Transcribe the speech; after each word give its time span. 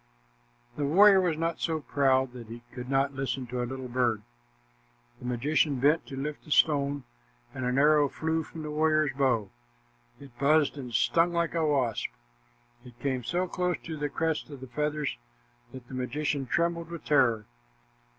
The 0.77 0.83
warrior 0.83 1.21
was 1.21 1.37
not 1.37 1.59
so 1.59 1.79
proud 1.79 2.33
that 2.33 2.47
he 2.47 2.63
could 2.73 2.89
not 2.89 3.13
listen 3.13 3.45
to 3.45 3.61
a 3.61 3.65
little 3.69 3.87
bird. 3.87 4.23
The 5.19 5.25
magician 5.27 5.79
bent 5.79 6.07
to 6.07 6.15
lift 6.17 6.47
a 6.47 6.49
stone, 6.49 7.03
and 7.53 7.65
an 7.65 7.77
arrow 7.77 8.09
flew 8.09 8.41
from 8.41 8.63
the 8.63 8.71
warrior's 8.71 9.13
bow. 9.15 9.51
It 10.19 10.35
buzzed 10.39 10.75
and 10.75 10.91
stung 10.91 11.33
like 11.33 11.53
a 11.53 11.63
wasp. 11.67 12.09
It 12.83 12.97
came 12.99 13.23
so 13.23 13.47
close 13.47 13.77
to 13.83 13.95
the 13.95 14.09
crest 14.09 14.49
of 14.49 14.67
feathers 14.71 15.17
that 15.71 15.87
the 15.87 15.93
magician 15.93 16.47
trembled 16.47 16.89
with 16.89 17.05
terror. 17.05 17.45